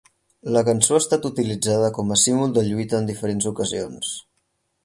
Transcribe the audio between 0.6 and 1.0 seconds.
cançó